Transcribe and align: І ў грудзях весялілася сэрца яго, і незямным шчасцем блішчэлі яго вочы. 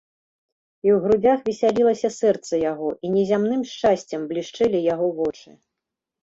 І 0.85 0.91
ў 0.95 1.01
грудзях 1.03 1.43
весялілася 1.49 2.09
сэрца 2.19 2.61
яго, 2.71 2.89
і 3.07 3.11
незямным 3.17 3.61
шчасцем 3.73 4.25
блішчэлі 4.33 4.83
яго 4.93 5.07
вочы. 5.21 5.49